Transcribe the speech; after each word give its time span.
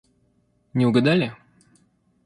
Не 0.73 0.87
угадали? 0.87 1.31